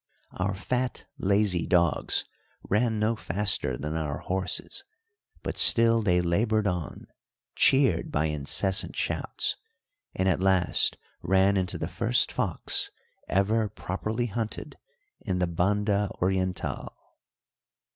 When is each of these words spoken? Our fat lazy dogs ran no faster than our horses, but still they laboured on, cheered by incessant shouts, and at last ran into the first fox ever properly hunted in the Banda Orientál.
Our 0.31 0.55
fat 0.55 1.05
lazy 1.19 1.67
dogs 1.67 2.25
ran 2.67 2.97
no 2.97 3.15
faster 3.15 3.77
than 3.77 3.95
our 3.95 4.17
horses, 4.17 4.83
but 5.43 5.59
still 5.59 6.01
they 6.01 6.21
laboured 6.21 6.65
on, 6.65 7.05
cheered 7.53 8.11
by 8.11 8.25
incessant 8.25 8.95
shouts, 8.95 9.57
and 10.15 10.27
at 10.27 10.39
last 10.41 10.97
ran 11.21 11.55
into 11.55 11.77
the 11.77 11.87
first 11.87 12.31
fox 12.31 12.89
ever 13.27 13.69
properly 13.69 14.25
hunted 14.25 14.75
in 15.19 15.37
the 15.37 15.45
Banda 15.45 16.09
Orientál. 16.19 16.95